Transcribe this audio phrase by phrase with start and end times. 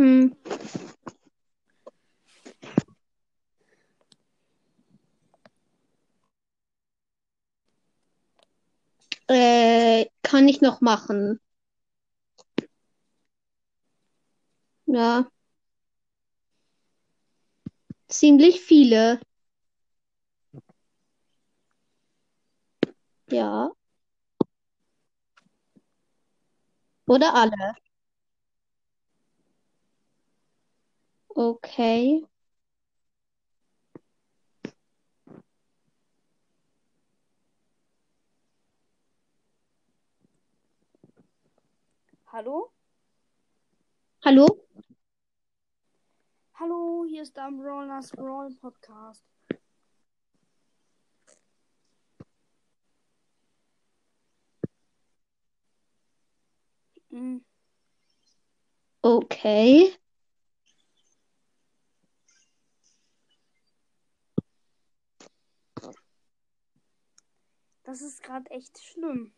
[0.00, 0.32] Hm.
[9.28, 11.40] Äh, kann ich noch machen.
[14.86, 15.30] Ja.
[18.08, 19.20] Ziemlich viele.
[23.30, 23.72] Ja.
[27.06, 27.74] Oder alle.
[31.40, 32.22] Okay.
[42.26, 42.72] Hallo?
[44.22, 44.46] Hallo?
[46.54, 49.24] Hallo, hier ist der Brawlers Brawl Podcast.
[57.10, 57.40] Hm,
[59.02, 59.94] Okay.
[67.90, 69.32] Das ist gerade echt schlimm.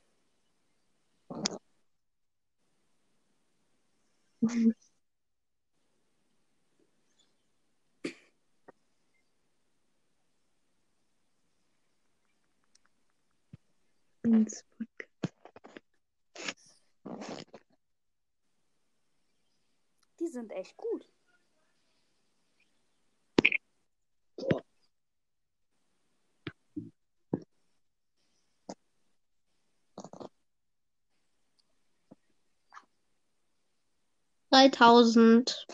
[20.20, 21.11] Die sind echt gut.
[34.53, 35.67] Dreitausend.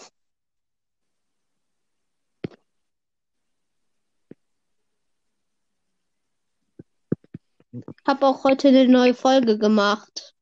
[8.07, 10.33] Hab auch heute eine neue Folge gemacht.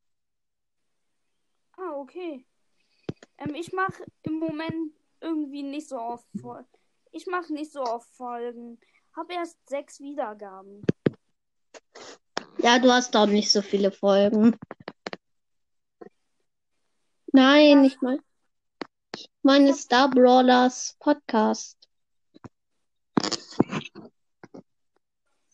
[1.78, 2.45] Ah, okay.
[3.39, 6.69] Ähm, ich mache im Moment irgendwie nicht so oft Folgen.
[7.12, 8.78] Ich mache nicht so oft Folgen.
[9.15, 10.83] Hab erst sechs Wiedergaben.
[12.59, 14.59] Ja, du hast doch nicht so viele Folgen.
[17.33, 18.35] Nein, ich meine, ich
[19.47, 21.79] meine Star Brawlers Podcast.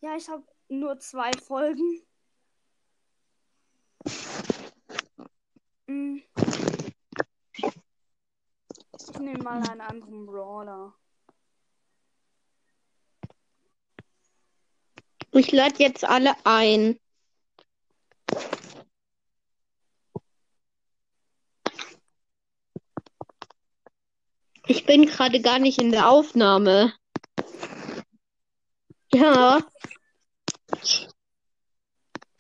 [0.01, 2.03] Ja, ich habe nur zwei Folgen.
[5.87, 6.23] Hm.
[8.99, 10.95] Ich nehme mal einen anderen Brawler.
[15.33, 16.99] Ich lade jetzt alle ein.
[24.73, 26.95] Ich bin gerade gar nicht in der Aufnahme.
[29.13, 29.61] Ja,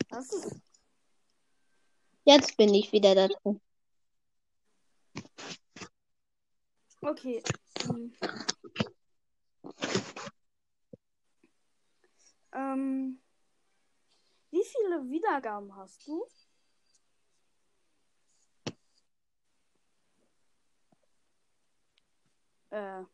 [0.09, 0.63] Was
[2.25, 3.61] jetzt bin ich wieder da drin.
[7.03, 7.43] Okay.
[7.85, 8.15] Hm.
[12.55, 13.21] Ähm,
[14.51, 16.27] wie viele Wiedergaben hast du?
[22.73, 23.05] Äh.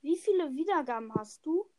[0.00, 1.70] Wie viele Wiedergaben hast du?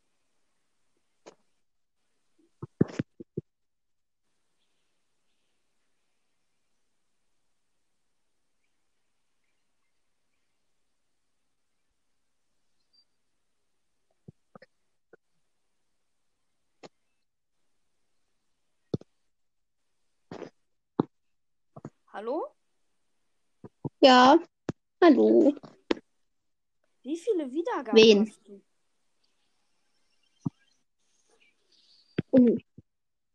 [22.12, 22.54] Hallo?
[24.00, 24.38] Ja,
[25.04, 25.54] hallo.
[27.02, 28.26] Wie viele Wiedergaben Wen?
[28.26, 28.62] hast du?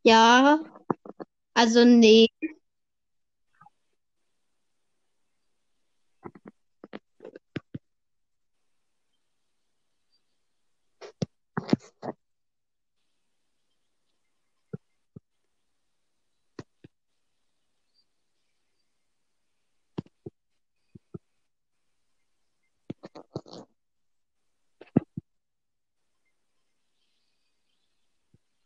[0.03, 0.59] Ja,
[1.53, 2.27] also nee.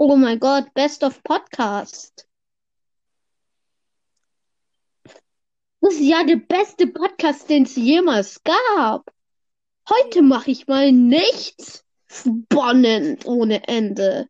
[0.05, 2.27] Oh mein Gott, Best of Podcast.
[5.79, 9.09] Das ist ja der beste Podcast, den es jemals gab.
[9.89, 11.85] Heute mache ich mal nichts.
[12.07, 14.27] Spannend ohne Ende.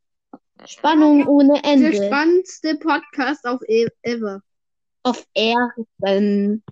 [0.68, 2.06] Spannung ohne Der Ende.
[2.06, 4.44] spannendste Podcast auf e ever.
[5.02, 6.64] Auf Erden.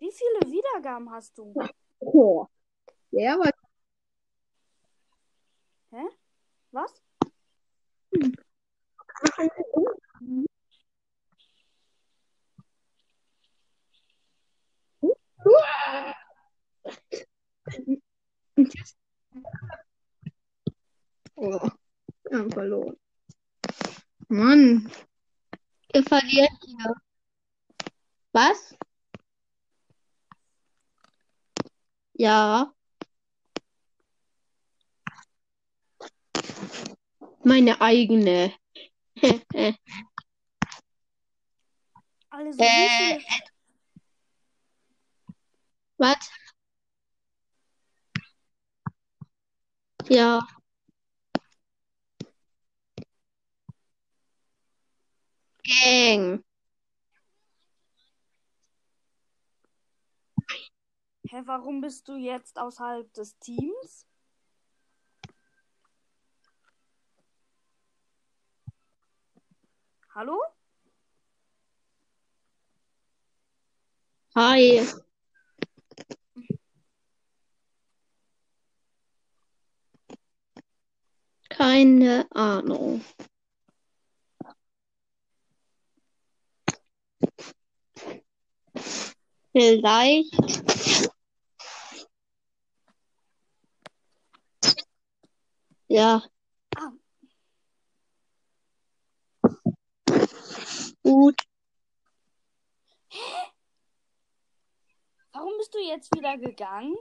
[0.00, 1.54] Wie viele Wiedergaben hast du?
[2.00, 2.46] Oh.
[3.12, 3.52] Der war
[6.72, 6.92] was?
[21.36, 21.70] Oh,
[22.24, 22.96] wir haben verloren.
[24.28, 24.90] Mann.
[25.94, 26.94] Ihr verliert hier.
[28.32, 28.74] Was?
[32.14, 32.74] Ja.
[37.48, 38.52] Meine eigene.
[42.30, 43.18] Also, Äh,
[45.96, 46.30] Was?
[50.10, 50.46] Ja.
[55.64, 56.44] Gang.
[61.30, 64.07] hä, warum bist du jetzt außerhalb des Teams?
[70.18, 70.42] Hallo?
[74.34, 74.84] Hi.
[81.48, 83.04] Keine Ahnung.
[89.52, 90.34] Vielleicht.
[95.88, 96.22] Ja.
[101.08, 101.40] Gut.
[105.32, 106.96] Warum bist du jetzt wieder gegangen?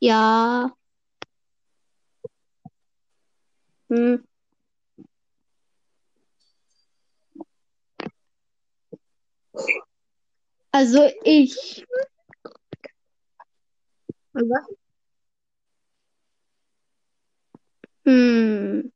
[0.00, 0.74] Ja.
[3.90, 4.24] Hm.
[10.72, 11.84] Also ich,
[14.34, 14.83] Was?
[18.04, 18.92] Hm.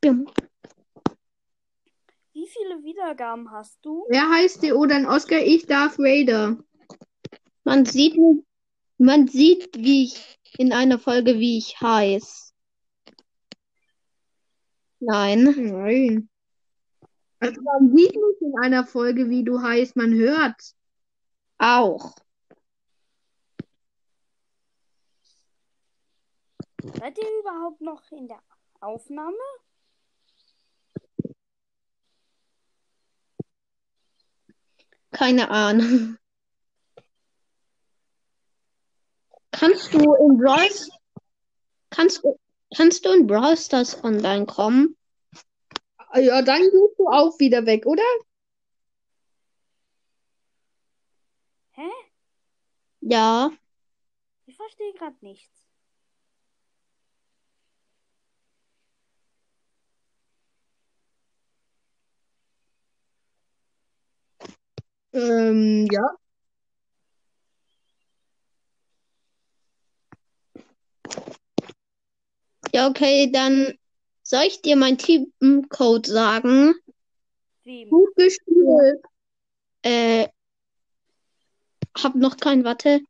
[0.00, 0.28] Bim.
[2.32, 4.04] Wie viele Wiedergaben hast du?
[4.08, 5.38] Wer heißt DO dann Oscar?
[5.38, 6.58] Ich Darth Vader.
[7.64, 8.16] Man sieht,
[8.98, 12.52] man sieht, wie ich in einer Folge, wie ich heiß.
[15.00, 15.44] Nein.
[15.56, 16.28] Nein.
[17.38, 20.60] Also man sieht nicht in einer Folge, wie du heißt, man hört.
[21.58, 22.14] Auch.
[26.94, 28.42] Seid ihr überhaupt noch in der
[28.80, 29.36] Aufnahme?
[35.10, 36.18] Keine Ahnung.
[39.50, 40.68] Kannst du in Brawl,
[41.90, 42.38] kannst, du-
[42.76, 44.96] kannst du in Brawl Stars online kommen?
[46.14, 48.02] Ja, dann gehst du auch wieder weg, oder?
[51.72, 51.88] Hä?
[53.00, 53.50] Ja.
[54.46, 55.55] Ich verstehe gerade nichts.
[65.16, 66.02] Ähm, ja.
[72.74, 73.78] Ja, okay, dann
[74.22, 76.74] soll ich dir meinen Teamcode sagen?
[77.64, 77.88] Wem?
[77.88, 79.02] Gut gespielt.
[79.80, 80.28] Äh,
[81.96, 83.00] hab noch kein, warte.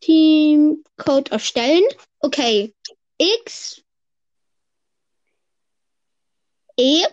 [0.00, 1.84] Teamcode erstellen.
[2.18, 2.74] Okay.
[3.16, 3.82] X
[6.76, 7.06] E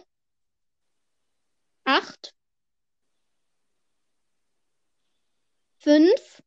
[1.86, 2.34] 8
[5.84, 6.44] 5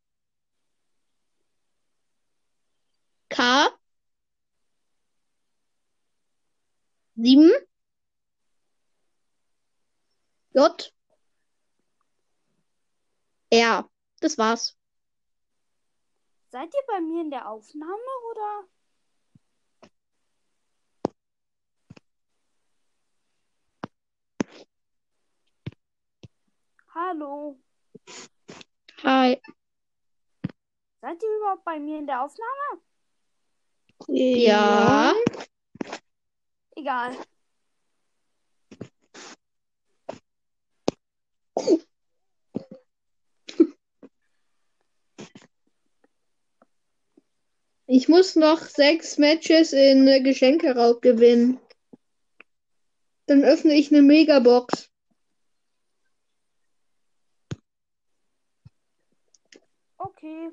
[3.29, 3.69] K
[7.17, 7.51] 7
[10.55, 10.93] J
[13.51, 13.91] R.
[14.21, 14.77] Das war's.
[16.51, 17.93] Seid ihr bei mir in der Aufnahme
[18.31, 18.69] oder?
[26.95, 27.64] Hallo.
[29.05, 29.39] Hi.
[31.03, 32.81] Seid ihr überhaupt bei mir in der Aufnahme?
[34.09, 35.13] Ja.
[36.75, 37.15] Egal.
[47.87, 51.61] Ich muss noch sechs Matches in Geschenkeraub gewinnen.
[53.27, 54.91] Dann öffne ich eine Megabox.
[60.25, 60.51] Okay.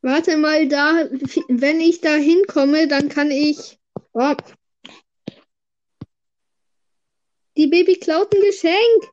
[0.00, 1.08] Warte mal, da,
[1.48, 3.78] wenn ich da hinkomme, dann kann ich.
[4.14, 4.34] Oh.
[7.56, 9.12] Die Baby klaut ein Geschenk.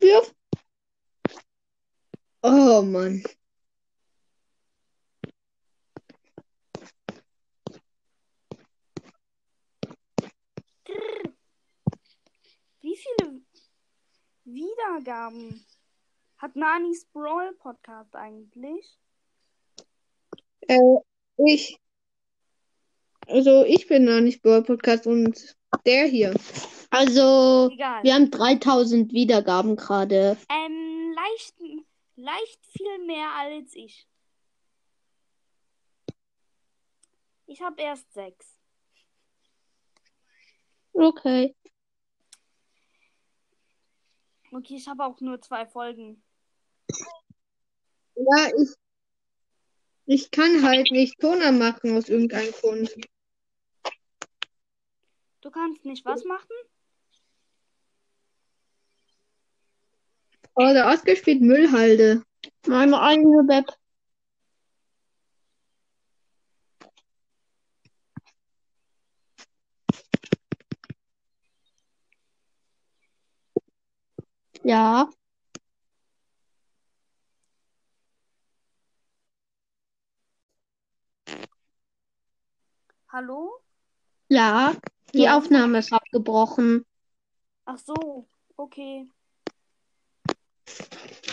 [0.00, 0.34] Wirf.
[2.42, 2.82] Oh.
[2.82, 3.22] Mann.
[12.80, 13.40] Wie viele
[14.44, 15.64] Wiedergaben
[16.38, 18.96] hat Nanis Brawl Podcast eigentlich?
[20.68, 20.78] Äh,
[21.38, 21.78] ich.
[23.26, 26.34] Also, ich bin nicht Brawl Podcast und der hier.
[26.90, 28.02] Also, Egal.
[28.02, 30.38] wir haben 3000 Wiedergaben gerade.
[30.48, 31.57] Ähm, leicht,
[32.18, 34.08] leicht viel mehr als ich.
[37.46, 38.58] Ich habe erst sechs.
[40.92, 41.54] Okay.
[44.50, 46.22] Okay, ich habe auch nur zwei Folgen.
[48.16, 48.74] Ja, ich.
[50.10, 52.90] Ich kann halt nicht Toner machen aus irgendeinem Grund.
[55.42, 56.56] Du kannst nicht was machen?
[60.58, 62.24] Oder ausgespielt Müllhalde.
[62.66, 63.66] Meine eigene Web.
[74.64, 75.08] Ja,
[83.08, 83.62] Hallo?
[84.28, 84.74] ja,
[85.14, 85.36] die Ja.
[85.38, 86.84] Aufnahme ist abgebrochen.
[87.64, 89.08] Ach so, okay.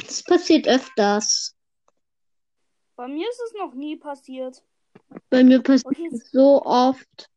[0.05, 1.55] Das passiert öfters.
[2.95, 4.63] Bei mir ist es noch nie passiert.
[5.29, 7.29] Bei mir passiert Okay, es so oft.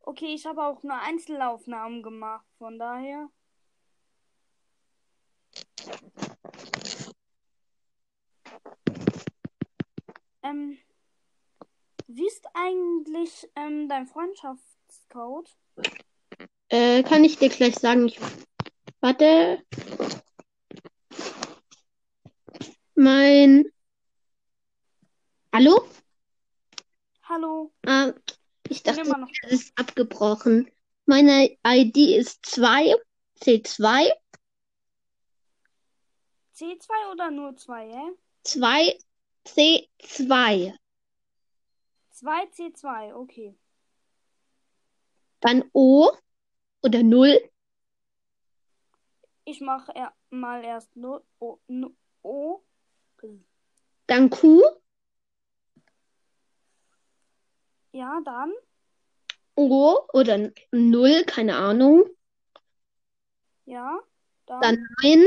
[0.00, 3.28] okay, ich habe auch nur Einzelaufnahmen gemacht, von daher.
[10.42, 10.76] Ähm,
[12.08, 15.48] wie ist eigentlich ähm, dein Freundschaftscode?
[16.68, 18.08] Äh, kann ich dir gleich sagen.
[18.08, 18.18] Ich,
[19.00, 19.62] warte.
[22.94, 23.64] Mein.
[25.52, 25.86] Hallo?
[27.24, 27.72] Hallo?
[27.86, 28.12] Ah,
[28.68, 30.70] ich dachte, es ist abgebrochen.
[31.06, 32.94] Meine ID ist 2,
[33.40, 34.10] C2,
[36.54, 38.12] C2 oder nur 2, hä?
[38.44, 38.98] 2,
[39.46, 40.74] C2.
[42.12, 43.56] 2C2, okay.
[45.40, 46.10] Dann O
[46.82, 47.40] oder 0,
[49.44, 51.58] Ich mache er mal erst nur O.
[51.66, 52.62] nu- o.
[54.06, 54.62] dann Q,
[57.92, 58.52] Ja, dann.
[59.54, 62.04] O oder 0, keine Ahnung.
[63.66, 64.00] Ja,
[64.46, 64.60] dann.
[64.62, 65.26] Dann 9,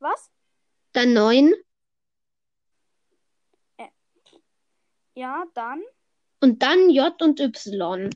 [0.00, 0.30] Was?
[0.92, 1.54] dann 9
[5.14, 5.82] Ja, dann.
[6.40, 8.10] und dann J und Y.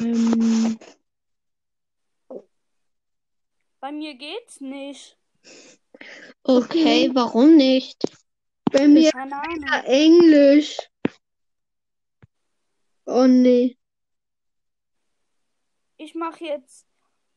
[0.00, 0.78] Ähm,
[3.86, 5.16] Bei mir geht's nicht.
[6.42, 8.02] okay, warum nicht?
[8.72, 10.76] Bei mir ja Englisch.
[13.04, 13.78] Oh nee.
[15.98, 16.84] Ich mache jetzt.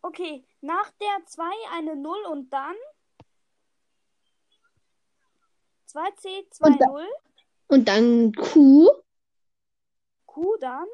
[0.02, 2.76] Okay, nach der 2 eine 0 und dann.
[5.86, 7.08] 2C, 2, Und da- 0.
[7.68, 8.90] Und dann Q,
[10.26, 10.88] Q dann.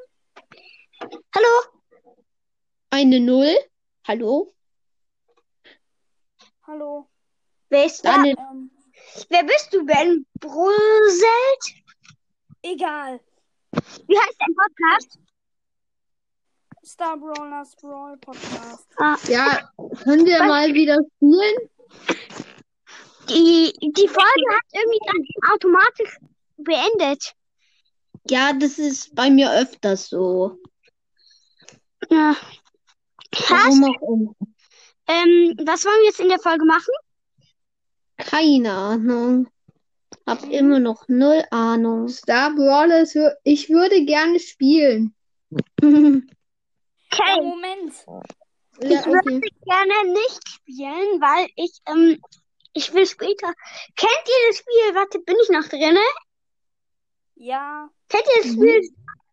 [1.34, 1.82] hallo,
[2.90, 3.56] eine 0,
[4.06, 4.54] hallo,
[6.68, 7.08] Hallo.
[7.70, 8.16] Wer ist da?
[8.16, 8.72] eine, Ähm,
[9.30, 11.84] Wer bist du, Ben Bruselt?
[12.62, 13.20] egal.
[13.72, 15.20] Wie heißt dein Podcast?
[16.86, 18.88] Star Brawlers Brawl Podcast.
[18.98, 19.70] Ah, Ja,
[20.04, 21.70] können wir mal wieder spielen?
[23.30, 26.18] die, die Folge hat irgendwie dann automatisch
[26.58, 27.34] beendet.
[28.30, 30.58] ja, das ist bei mir öfters so.
[32.10, 32.36] Ja.
[33.36, 34.36] Hast, Warum auch immer.
[35.08, 36.94] Ähm, was wollen wir jetzt in der Folge machen?
[38.18, 39.48] Keine Ahnung.
[40.26, 42.08] Hab immer noch null Ahnung.
[42.08, 45.14] Star Brawlers, ich würde gerne spielen.
[47.18, 47.42] Okay.
[47.42, 47.94] Moment.
[48.82, 49.50] Ja, Ich würde okay.
[49.64, 52.20] gerne nicht spielen, weil ich, ähm,
[52.74, 53.54] ich will später.
[53.96, 54.96] Kennt ihr das Spiel?
[54.96, 56.04] Warte, bin ich noch drinne?
[57.36, 57.90] Ja.
[58.10, 58.82] Kennt ihr das Spiel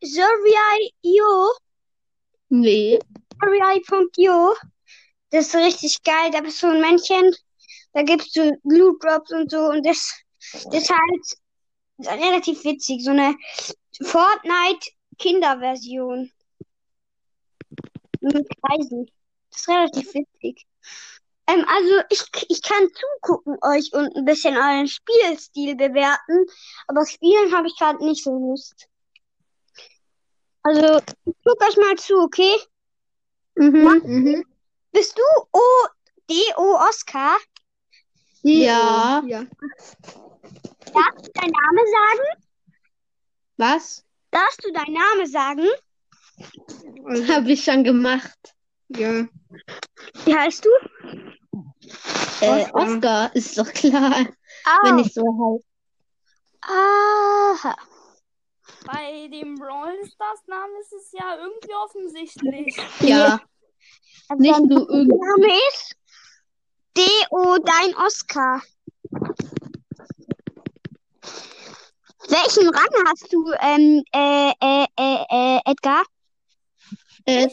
[0.04, 1.52] Survey.io?
[2.50, 3.00] Nee.
[3.42, 4.54] Survey.io?
[5.32, 6.30] Das ist richtig geil.
[6.30, 7.34] Da bist du ein Männchen.
[7.94, 9.70] Da gibst du Loot Drops und so.
[9.70, 10.12] Und das,
[10.70, 11.26] das ist halt
[12.20, 13.02] relativ witzig.
[13.02, 13.34] So eine
[14.02, 16.30] Fortnite-Kinderversion.
[18.20, 19.10] Mit Kreisen.
[19.50, 20.64] Das ist relativ witzig.
[21.46, 26.46] Ähm, also ich, ich kann zugucken euch und ein bisschen euren Spielstil bewerten,
[26.86, 28.86] aber spielen habe ich gerade nicht so Lust.
[30.62, 32.56] Also, guck euch mal zu, okay?
[33.56, 34.00] Mhm.
[34.04, 34.44] Mhm.
[34.92, 35.22] Bist du
[36.56, 37.36] O Oscar.
[38.42, 39.22] Ja.
[39.26, 39.44] Ja.
[39.44, 42.44] Darfst du deinen Namen sagen?
[43.56, 44.04] Was?
[44.30, 45.68] Darfst du deinen Namen sagen?
[47.06, 48.54] Also, Habe ich schon gemacht.
[48.88, 49.26] ja.
[50.24, 50.70] Wie heißt du?
[52.40, 52.74] Äh, Oscar.
[52.74, 54.26] Oscar ist doch klar,
[54.64, 54.78] Ah.
[54.84, 55.64] wenn ich so heiße.
[56.62, 57.76] Aha.
[58.86, 62.76] Bei dem Brawl Stars Namen ist es ja irgendwie offensichtlich.
[63.00, 63.40] Ja,
[64.28, 65.18] Also nicht nur irgendwie.
[65.18, 65.96] Name ist
[66.96, 67.58] D.O.
[67.58, 68.62] Dein Oscar.
[72.28, 76.02] Welchen Rang hast du, ähm, äh, äh, äh, äh, Edgar?
[77.26, 77.48] Äh,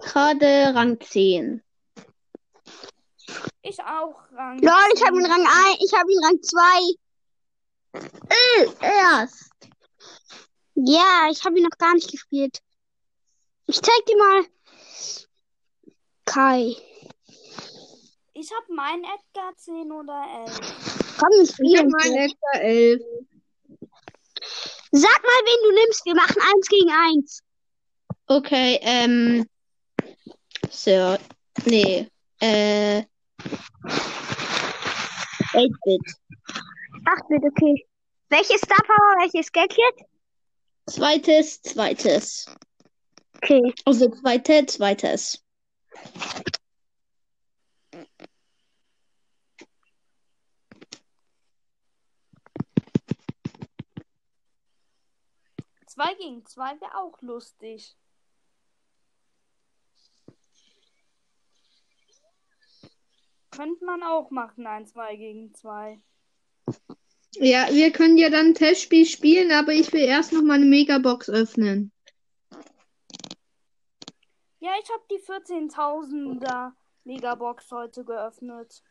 [0.00, 1.62] gerade Rang 10.
[3.62, 4.58] Ich auch Rang.
[4.58, 6.60] Lol, ich habe ihn Rang 1, ich habe ihn Rang 2.
[8.28, 9.50] Äh, erst.
[10.74, 12.60] Ja, ich habe ihn noch gar nicht gespielt.
[13.66, 14.44] Ich zeig dir mal.
[16.24, 16.74] Kai.
[18.34, 20.58] Ich habe meinen Edgar 10 oder 11.
[21.18, 21.90] Komm, wir Ich habe spielen.
[21.90, 23.02] meinen Edgar 11.
[24.92, 26.04] Sag mal, wen du nimmst.
[26.04, 27.42] Wir machen eins gegen eins.
[28.26, 29.46] Okay, ähm.
[30.70, 31.18] Sir.
[31.64, 32.08] Nee.
[32.40, 33.02] Äh.
[35.52, 36.00] 8-Bit.
[37.06, 37.86] Ach, bitte, okay.
[38.30, 40.06] Welches Star Power, welches Gadget?
[40.86, 42.46] Zweites, zweites.
[43.36, 43.72] Okay.
[43.84, 45.43] Also zweite, zweites.
[55.86, 57.96] Zwei gegen zwei wäre auch lustig.
[63.52, 66.00] Könnte man auch machen, ein 2 gegen 2.
[67.36, 70.64] Ja, wir können ja dann ein Testspiel spielen, aber ich will erst noch mal eine
[70.64, 71.92] Megabox öffnen.
[74.64, 76.72] Ja, ich habe die 14.000er
[77.04, 78.82] Megabox heute geöffnet.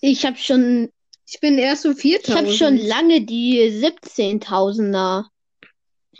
[0.00, 0.90] Ich habe schon,
[1.26, 2.38] Ich bin erst so ich 4000.
[2.38, 5.26] habe schon lange die 17.000er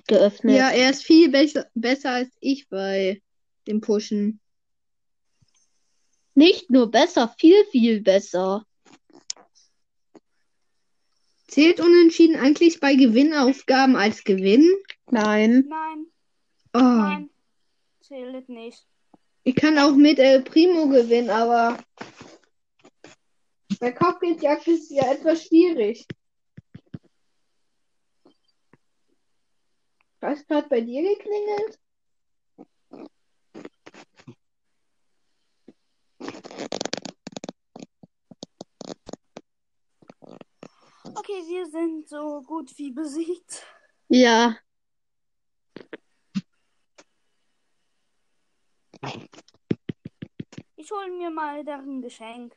[0.07, 0.57] geöffnet.
[0.57, 3.23] Ja, er ist viel besser, besser als ich bei
[3.67, 4.41] dem Pushen.
[6.35, 8.67] Nicht nur besser, viel, viel besser.
[11.47, 14.71] Zählt Unentschieden eigentlich bei Gewinnaufgaben als Gewinn?
[15.11, 15.65] Nein.
[15.67, 16.07] Nein,
[16.75, 17.31] Oh, nein,
[18.03, 18.87] zählt nicht.
[19.49, 21.79] Ich kann auch mit El Primo gewinnen, aber
[23.81, 26.07] bei Kopfgeldjagd ist ja etwas schwierig.
[30.21, 31.79] Was gerade bei dir geklingelt?
[41.15, 43.65] Okay, wir sind so gut wie besiegt.
[44.09, 44.59] Ja.
[50.77, 52.57] Ich hole mir mal deren Geschenk.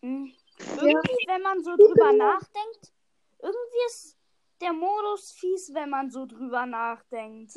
[0.00, 0.32] Hm.
[0.58, 2.92] Irgendwie, wenn man so drüber nachdenkt,
[3.40, 4.16] irgendwie ist
[4.60, 7.52] der Modus fies, wenn man so drüber nachdenkt.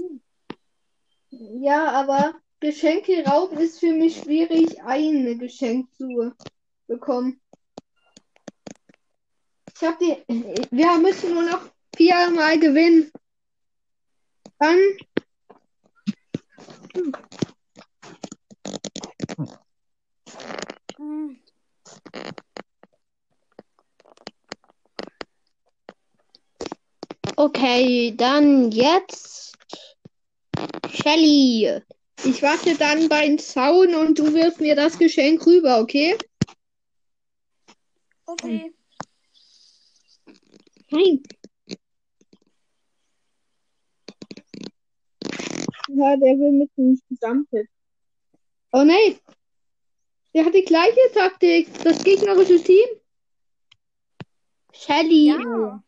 [1.30, 6.34] Ja, aber Geschenke rauben ist für mich schwierig, ein Geschenk zu
[6.88, 7.42] bekommen.
[9.74, 10.18] Ich hab die.
[10.28, 11.62] Wir müssen nur noch
[11.96, 13.12] viermal gewinnen.
[14.62, 14.78] Dann.
[20.98, 21.38] Hm.
[27.38, 29.58] Okay, dann jetzt
[30.94, 31.82] Shelly.
[32.24, 36.16] Ich warte dann beim Zaun und du wirfst mir das Geschenk rüber, okay?
[38.28, 38.72] Okay.
[40.92, 41.24] Nein.
[45.94, 47.68] Ja, der will mit dem Gesamthit.
[48.72, 49.20] Oh nein.
[50.34, 51.68] Der hat die gleiche Taktik.
[51.84, 52.88] Das gegnerische Team.
[54.72, 55.28] Shelly.
[55.28, 55.84] Ja.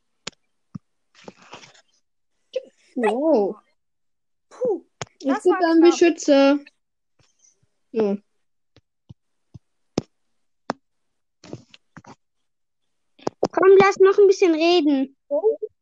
[2.95, 3.55] Wow.
[4.49, 4.85] Puh.
[5.21, 5.81] Das gibt war einen.
[5.81, 6.59] Beschützer.
[7.93, 8.17] So.
[13.51, 15.15] Komm, lass noch ein bisschen reden.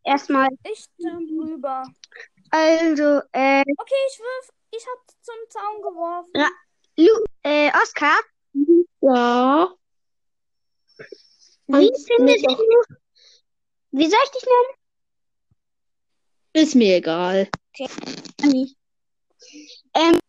[0.04, 0.50] Erstmal.
[0.72, 1.84] Ich jump rüber.
[2.52, 4.50] Also, äh, Okay, ich wirf.
[4.74, 6.32] Ich hab zum Zaun geworfen.
[6.36, 6.50] Ja.
[6.98, 8.20] Lu äh, Oscar,
[9.02, 9.74] Ja.
[11.68, 12.58] wie Und findest du,
[13.92, 14.44] wie soll ich dich
[16.54, 17.50] Ist mir egal.
[18.40, 18.76] nennen?
[19.94, 20.20] Ähm,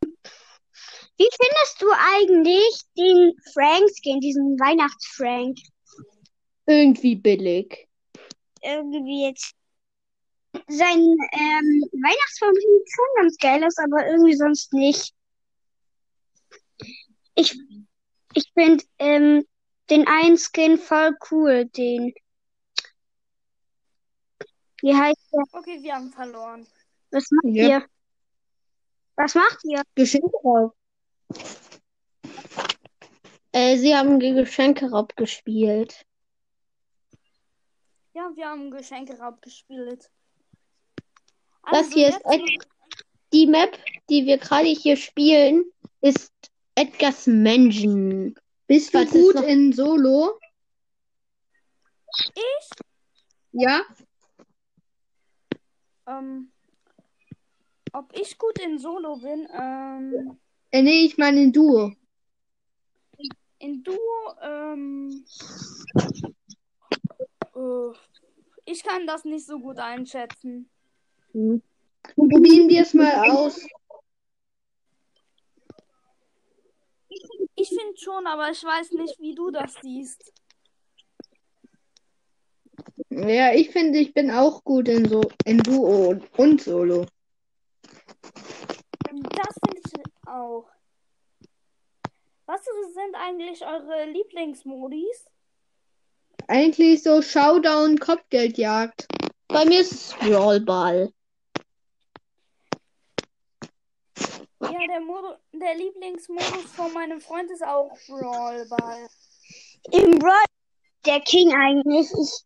[1.17, 5.57] wie findest du eigentlich den Frank-Skin, diesen Weihnachtsfrank?
[6.67, 7.89] Irgendwie billig.
[8.61, 9.53] Irgendwie jetzt.
[10.69, 15.15] Sein ähm, Weihnachtsfilm sieht schon ganz geil aus, aber irgendwie sonst nicht.
[17.35, 17.59] Ich,
[18.35, 19.47] ich finde ähm,
[19.89, 22.13] den einen Skin voll cool, den.
[24.83, 25.45] Wie heißt der?
[25.53, 26.67] Okay, wir haben verloren.
[27.11, 27.69] Was macht Ja.
[27.69, 27.87] ihr?
[29.17, 29.83] Was macht ihr?
[29.95, 30.75] Geschenkeraub.
[33.53, 36.05] Äh, sie haben die Geschenkeraub gespielt.
[38.15, 40.11] Ja, wir haben Geschenkeraub gespielt.
[41.71, 42.43] Das Also hier ist Ed
[43.33, 43.79] die Map,
[44.11, 45.65] die wir gerade hier spielen,
[46.01, 46.33] ist
[46.75, 48.35] Edgar's Mansion.
[48.67, 50.39] Bist du gut in Solo?
[52.35, 52.69] Ich?
[53.53, 53.83] Ja?
[56.07, 56.51] Ähm,
[57.93, 59.49] ob ich gut in Solo bin?
[59.53, 60.39] Ähm,
[60.71, 61.93] Äh, nee, ich meine in Duo.
[63.59, 65.25] in Duo, ähm,
[67.55, 67.97] äh,
[68.65, 70.69] ich kann das nicht so gut einschätzen.
[71.33, 73.61] Probieren wir es mal aus.
[77.55, 80.33] Ich finde schon, aber ich weiß nicht, wie du das siehst.
[83.11, 87.07] Ja, ich finde, ich bin auch gut in so in Duo und Solo.
[89.05, 90.67] Das finde ich auch.
[92.47, 95.27] Was sind eigentlich eure Lieblingsmodis?
[96.49, 99.07] Eigentlich so Showdown Kopfgeldjagd.
[99.49, 101.13] Bei mir ist es Brawlball.
[104.83, 109.07] Ja, der, Modo der Lieblingsmodus von meinem Freund ist auch Brawlball.
[109.93, 110.45] Im Brawl
[111.07, 112.11] der King eigentlich.
[112.11, 112.45] Ich...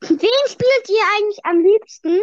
[0.00, 2.22] Wen spielt ihr eigentlich am liebsten?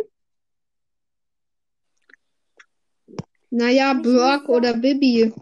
[3.52, 5.34] Naja, Brock oder Bibi.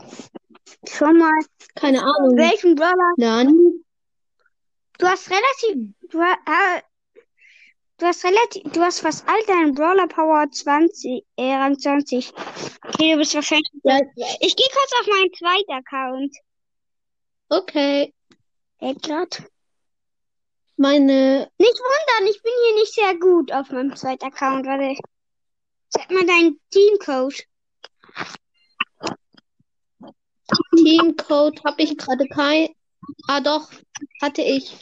[0.87, 1.39] Schon mal.
[1.75, 2.37] Keine Ahnung.
[2.37, 3.13] Welchen Brawler?
[3.17, 3.83] Nani?
[4.99, 5.95] Du hast relativ.
[6.09, 6.81] Du, äh,
[7.99, 8.63] du hast relativ.
[8.71, 11.23] Du hast fast all deinen Brawler Power 20.
[11.35, 12.33] Äh, Rang 20.
[12.87, 13.69] Okay, du bist wahrscheinlich.
[13.83, 13.99] Ja,
[14.39, 16.35] Ich gehe kurz auf meinen zweiten Account.
[17.49, 18.13] okay.
[19.01, 19.43] Grad.
[20.77, 24.65] Meine Nicht wundern, ich bin hier nicht sehr gut auf meinem zweiten Account.
[24.65, 24.95] Warte.
[25.89, 27.43] Sag mal deinen Teamcode.
[30.77, 32.69] Teamcode habe ich gerade kein.
[33.27, 33.69] Ah, doch,
[34.21, 34.77] hatte ich.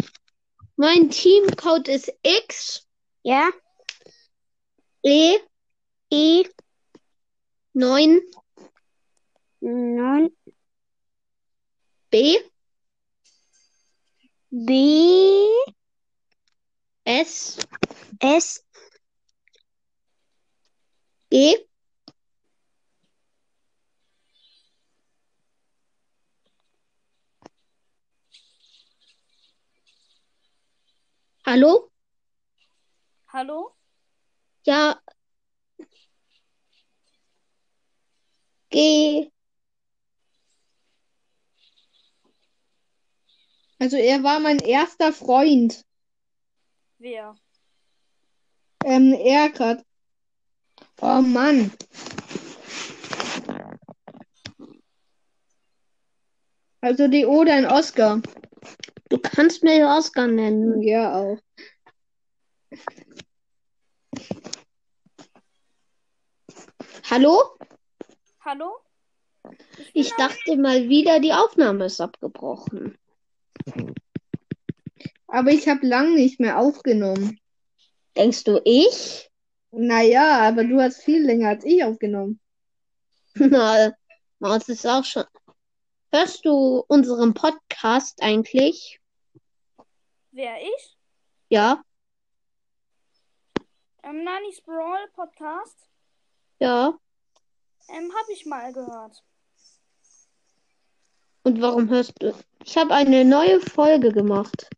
[0.76, 2.87] Mein Teamcode ist X
[3.28, 3.52] Ja?
[5.04, 5.42] E
[6.10, 6.44] E
[7.74, 8.22] 9
[9.62, 10.32] 9
[12.10, 12.40] B.
[14.52, 15.50] B.
[17.06, 17.58] S.
[18.22, 18.64] S.
[21.30, 21.68] G
[31.46, 31.90] Hallo?
[33.38, 33.72] Hallo?
[34.66, 35.00] Ja.
[38.72, 39.32] G
[43.78, 45.86] Also er war mein erster Freund.
[46.98, 47.38] Wer?
[48.84, 49.86] Ähm, er grad.
[51.00, 51.72] Oh Mann.
[56.82, 58.20] Also die Oder in Oscar.
[59.10, 60.82] Du kannst mir Oscar nennen.
[60.82, 61.38] Ja, auch.
[67.10, 67.58] Hallo?
[68.42, 68.80] Hallo?
[69.94, 72.98] Ich dachte mal wieder, die Aufnahme ist abgebrochen.
[75.28, 77.40] Aber ich habe lang nicht mehr aufgenommen.
[78.16, 79.30] Denkst du ich?
[79.72, 82.40] Naja, aber du hast viel länger als ich aufgenommen.
[83.36, 83.94] Na,
[84.40, 85.26] das ist auch schon.
[86.12, 89.00] Hörst du unseren Podcast eigentlich?
[90.32, 90.98] Wer ich?
[91.50, 91.84] Ja,
[94.08, 95.90] Ähm, Nanis Brawl Podcast?
[96.60, 96.98] ja.
[97.90, 99.24] Ähm, hab ich mal gehört.
[101.44, 102.34] Und warum hörst du?
[102.64, 104.70] Ich habe eine neue Folge gemacht.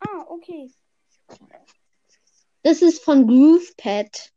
[0.00, 0.70] Ah, okay.
[2.62, 4.32] Das ist von GroovePad.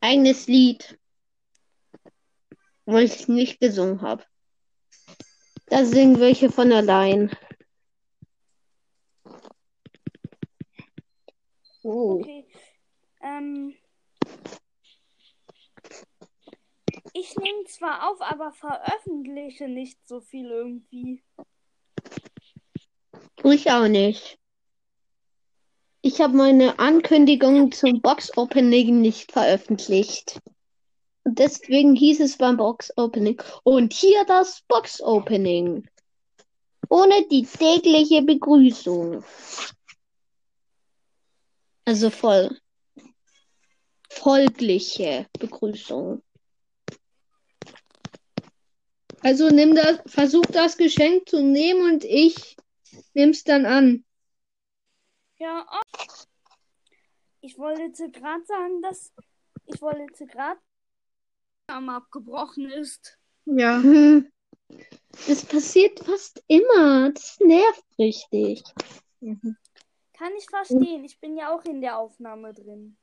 [0.00, 0.98] Eigenes Lied.
[2.86, 4.24] Weil ich nicht gesungen habe.
[5.66, 7.34] Da singen welche von allein.
[11.82, 12.20] Oh.
[12.20, 12.51] Okay.
[13.22, 13.74] Ähm,
[17.12, 21.22] ich nehme zwar auf, aber veröffentliche nicht so viel irgendwie.
[23.44, 24.38] Ich auch nicht.
[26.00, 30.40] Ich habe meine Ankündigung zum Box-Opening nicht veröffentlicht.
[31.24, 33.40] Und deswegen hieß es beim Box-Opening.
[33.62, 35.88] Und hier das Box-Opening.
[36.88, 39.22] Ohne die tägliche Begrüßung.
[41.84, 42.61] Also voll.
[44.14, 46.22] Folgliche Begrüßung.
[49.20, 52.56] Also nimm das, versuch das Geschenk zu nehmen und ich
[53.14, 54.04] nehm's dann an.
[55.38, 56.24] Ja, oh.
[57.40, 59.12] ich wollte gerade sagen, dass
[59.66, 60.60] ich wollte gerade
[61.66, 63.18] am abgebrochen ist.
[63.46, 63.82] Ja.
[65.26, 67.10] Das passiert fast immer.
[67.12, 68.62] Das nervt richtig.
[69.20, 71.04] Kann ich verstehen.
[71.04, 72.96] Ich bin ja auch in der Aufnahme drin.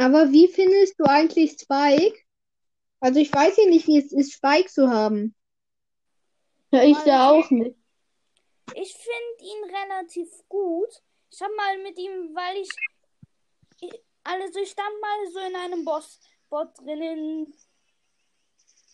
[0.00, 2.18] Aber wie findest du eigentlich Spike?
[3.00, 5.34] Also ich weiß ja nicht, wie es ist, Spike zu haben.
[6.70, 7.76] Ja, ich ja auch nicht.
[8.74, 10.88] Ich finde ihn relativ gut.
[11.30, 12.70] Ich habe mal mit ihm, weil ich,
[13.80, 17.52] ich also ich stand mal so in einem Boss-Bot drinnen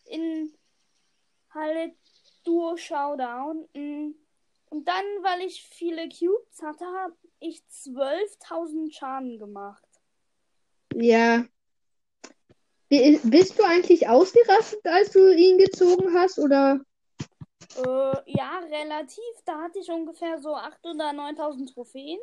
[0.06, 0.54] in
[1.50, 1.94] halt
[2.44, 3.68] Duo Showdown.
[3.74, 9.85] Und dann, weil ich viele Cubes hatte, habe ich 12.000 Schaden gemacht.
[10.98, 11.44] Ja.
[12.88, 16.80] Bi- Bist du eigentlich ausgerastet, als du ihn gezogen hast, oder?
[17.76, 19.22] Äh, ja, relativ.
[19.44, 22.18] Da hatte ich ungefähr so 8.000 oder 9.000 Trophäen.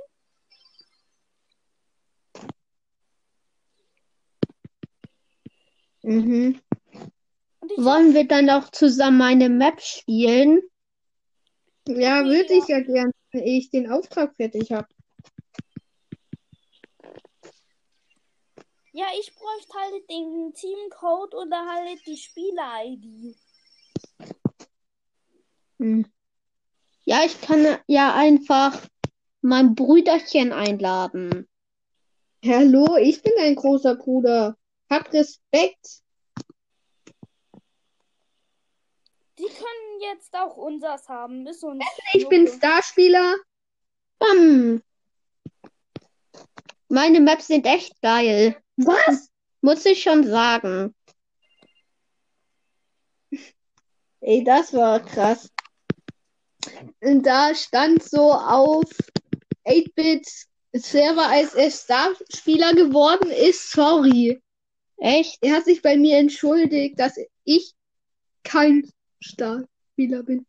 [6.01, 6.59] Mhm.
[7.77, 10.61] Wollen wir dann auch zusammen eine Map spielen?
[11.87, 12.59] Ja, würde ja.
[12.59, 14.87] ich ja gern, wenn ich den Auftrag fertig habe.
[18.95, 23.35] Ja, ich bräuchte halt den Teamcode oder halt die Spieler-ID.
[25.79, 26.05] Hm.
[27.03, 28.79] Ja, ich kann ja einfach
[29.41, 31.49] mein Brüderchen einladen.
[32.45, 34.55] Hallo, ich bin dein großer Bruder.
[34.91, 36.03] Hab Respekt.
[39.39, 41.47] Die können jetzt auch unsers haben.
[41.47, 42.47] Ist uns Ich bin.
[42.47, 43.37] Starspieler.
[44.19, 44.83] Bam.
[46.89, 48.62] Meine Maps sind echt geil.
[48.77, 49.29] Was?
[49.61, 50.93] Muss ich schon sagen.
[54.21, 55.49] Ey, das war krass.
[57.01, 58.89] Und da stand so auf
[59.65, 60.27] 8-Bit
[60.73, 63.71] Server, als er Starspieler geworden ist.
[63.71, 64.41] Sorry.
[64.97, 65.37] Echt?
[65.41, 67.73] Er hat sich bei mir entschuldigt, dass ich
[68.43, 70.45] kein Starspieler bin.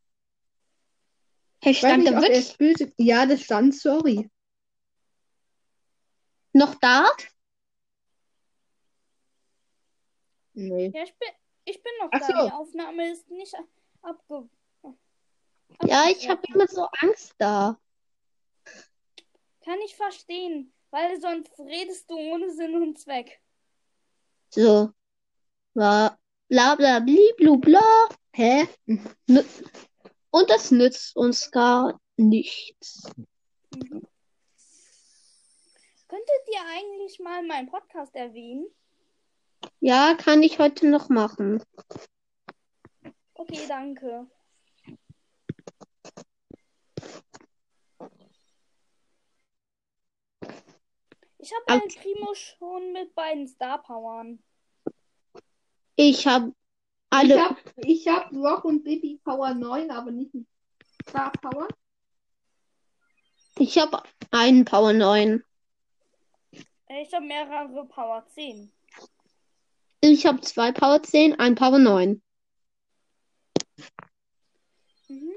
[1.62, 2.94] Hey, stand da wirklich.
[2.98, 4.30] Ja, das stand, sorry.
[6.54, 7.10] noch da?
[10.55, 10.90] Nee.
[10.95, 11.29] Ja, ich bin,
[11.64, 12.27] ich bin noch Ach da.
[12.27, 12.47] so.
[12.47, 13.55] Die Aufnahme ist nicht
[14.03, 14.49] abge.
[15.83, 17.79] Ja, ich habe immer so Angst da.
[19.64, 20.73] Kann ich verstehen.
[20.90, 23.40] Weil sonst redest du ohne Sinn und Zweck.
[24.51, 24.93] So.
[25.73, 26.17] Bla
[26.49, 28.09] bla bla bli, blu, bla.
[28.33, 28.69] Hä?
[29.27, 33.11] Und das nützt uns gar nichts.
[33.75, 34.07] Mhm.
[36.07, 38.67] Könntet ihr eigentlich mal meinen Podcast erwähnen?
[39.81, 41.62] Ja, kann ich heute noch machen.
[43.35, 44.27] Okay, danke.
[51.38, 51.85] Ich habe Au.
[51.85, 54.42] El Primo schon mit beiden Star Powern.
[55.96, 56.55] Ich habe Ich
[57.11, 57.40] alle.
[57.40, 60.46] hab, ich hab Rock und Baby Power 9, aber nicht mit
[61.09, 61.68] Star Power.
[63.59, 65.44] Ich habe einen Power 9.
[66.88, 68.72] Äh, Ich habe mehrere Power 10.
[70.07, 72.21] Ich habe zwei Power 10, ein Power 9.
[75.09, 75.33] Mhm.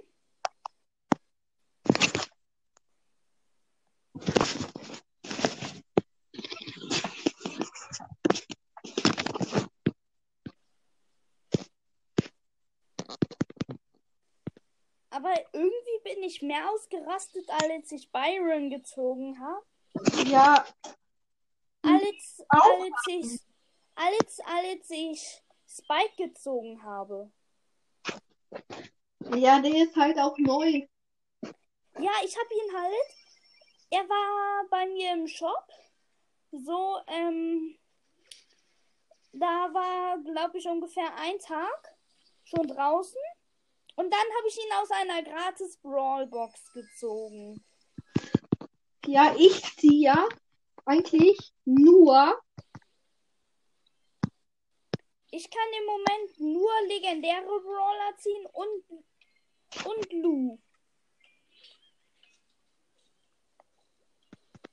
[15.11, 20.29] Aber irgendwie bin ich mehr ausgerastet, als ich Byron gezogen habe.
[20.29, 20.65] Ja,
[21.83, 23.46] Als, als ich,
[23.97, 27.31] als, als ich Spike gezogen habe.
[29.35, 30.87] ja, der ist halt auch neu.
[31.99, 33.17] Ja, ich habe ihn halt.
[33.89, 35.67] Er war bei mir im Shop.
[36.51, 37.77] So, ähm,
[39.33, 41.95] da war, glaube ich, ungefähr ein Tag
[42.43, 43.19] schon draußen.
[43.95, 47.63] Und dann habe ich ihn aus einer gratis Brawlbox gezogen.
[49.05, 50.27] Ja, ich ziehe ja
[50.85, 52.39] eigentlich nur.
[55.37, 60.59] Ich kann im Moment nur legendäre Brawler ziehen und, und Lu.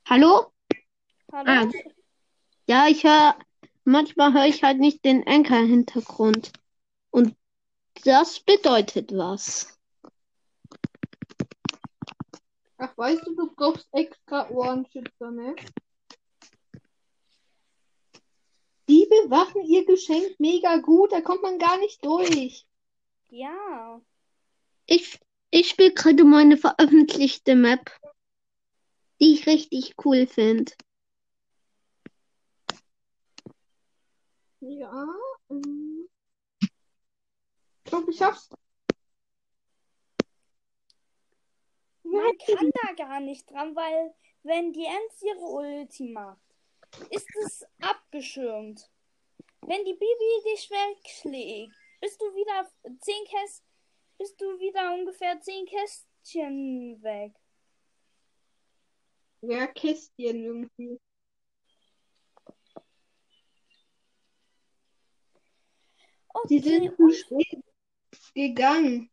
[0.09, 0.51] Hallo?
[1.31, 1.51] Hallo?
[1.51, 1.71] Ah.
[2.65, 3.37] Ja, ich höre,
[3.83, 6.51] manchmal höre ich halt nicht den Anker-Hintergrund.
[7.11, 7.35] Und
[8.03, 9.79] das bedeutet was.
[12.79, 15.55] Ach, weißt du, du brauchst extra Ohrenschützer, ne?
[18.87, 22.65] Die bewachen ihr Geschenk mega gut, da kommt man gar nicht durch.
[23.29, 24.01] Ja.
[24.85, 25.19] Ich,
[25.49, 27.91] ich spiele gerade meine veröffentlichte Map,
[29.19, 30.71] die ich richtig cool finde.
[34.59, 35.07] Ja.
[35.49, 36.07] ähm,
[37.83, 38.49] Ich glaube, ich schaff's.
[42.03, 46.44] Man kann da gar nicht dran, weil wenn die Ems ihre Ulti macht,
[47.09, 48.89] ist es abgeschirmt.
[49.61, 52.69] Wenn die Bibi dich wegschlägt, bist du wieder
[53.01, 53.63] zehn Käst
[54.17, 57.33] bist du wieder ungefähr zehn Kästchen weg.
[59.41, 60.99] Ja, Kästchen irgendwie.
[66.49, 67.63] Die Okay, sind zu spät
[68.33, 69.09] gegangen.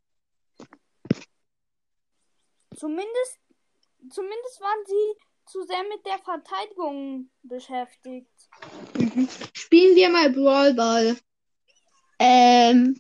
[2.77, 3.39] zumindest,
[4.11, 8.31] zumindest waren sie zu sehr mit der Verteidigung beschäftigt.
[8.97, 9.29] Mhm.
[9.53, 11.17] Spielen wir mal Brawl Ball.
[12.19, 12.99] Ähm,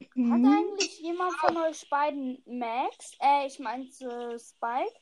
[0.00, 0.46] Hat Mhm.
[0.46, 3.12] eigentlich jemand von euch beiden Max?
[3.20, 4.94] Äh, ich meinte Spike.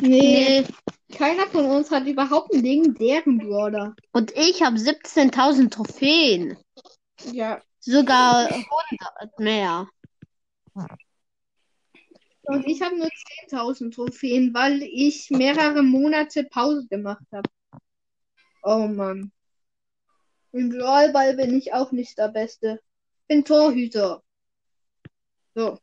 [0.00, 0.64] Nee,
[1.12, 3.94] keiner von uns hat überhaupt einen legendären Brawler.
[4.12, 6.56] und ich habe 17.000 Trophäen.
[7.24, 7.60] Ja.
[7.80, 9.88] Sogar 100 mehr.
[12.42, 13.08] Und ich habe nur
[13.48, 17.48] 10.000 Trophäen, weil ich mehrere Monate Pause gemacht habe.
[18.62, 19.32] Oh Mann.
[20.52, 22.82] Im Brawl Ball bin ich auch nicht der Beste.
[23.28, 24.22] Bin Torhüter.
[25.54, 25.78] So.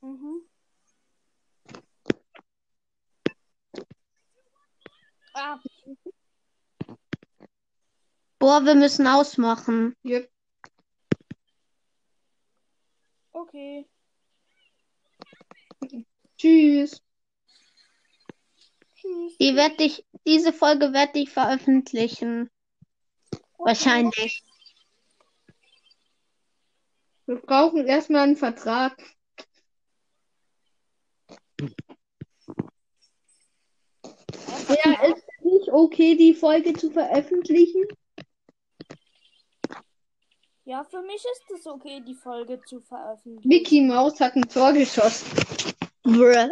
[0.00, 0.42] Mhm.
[5.54, 5.60] Ah,
[8.40, 9.94] Boah, wir müssen ausmachen.
[10.04, 10.28] Yep.
[13.32, 13.86] okay.
[16.36, 17.00] Tschüss.
[18.96, 19.36] Tschüss.
[19.38, 22.50] Die werd ich, diese Folge werde ich veröffentlichen.
[23.58, 24.42] Wahrscheinlich.
[27.26, 28.96] Wir brauchen erstmal einen Vertrag.
[34.84, 35.23] Ja, ist
[35.74, 37.84] okay, die Folge zu veröffentlichen?
[40.64, 43.48] Ja, für mich ist es okay, die Folge zu veröffentlichen.
[43.48, 45.26] Mickey Mouse hat ein Tor geschossen.
[46.02, 46.48] Bruh.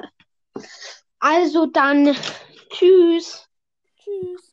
[1.19, 2.15] Also dann,
[2.69, 3.49] tschüss.
[3.97, 4.53] Tschüss.